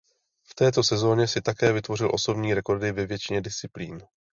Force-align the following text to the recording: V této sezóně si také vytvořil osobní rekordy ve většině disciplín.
V 0.47 0.55
této 0.55 0.83
sezóně 0.83 1.27
si 1.27 1.41
také 1.41 1.71
vytvořil 1.73 2.09
osobní 2.13 2.53
rekordy 2.53 2.91
ve 2.91 3.05
většině 3.05 3.41
disciplín. 3.41 3.99